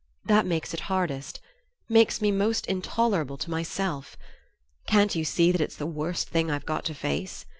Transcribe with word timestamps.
that 0.25 0.47
makes 0.47 0.73
it 0.73 0.79
hardest 0.89 1.39
makes 1.87 2.23
me 2.23 2.31
most 2.31 2.65
intolerable 2.65 3.37
to 3.37 3.51
myself. 3.51 4.17
Can't 4.87 5.13
you 5.15 5.23
see 5.23 5.51
that 5.51 5.61
it's 5.61 5.75
the 5.77 5.85
worst 5.85 6.27
thing 6.29 6.49
I've 6.49 6.65
got 6.65 6.83
to 6.85 6.95
face? 6.95 7.45